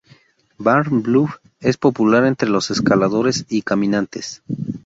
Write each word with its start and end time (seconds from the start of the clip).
Barn 0.57 1.03
Bluff 1.03 1.37
es 1.59 1.77
popular 1.77 2.25
entre 2.25 2.49
los 2.49 2.71
escaladores 2.71 3.45
y 3.49 3.61
caminantes. 3.61 4.41